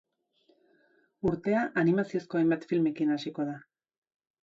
Urtea 1.33 1.61
animaziozko 1.83 2.43
hainbat 2.43 2.69
filmekin 2.75 3.17
hasiko 3.19 3.51
da. 3.55 3.63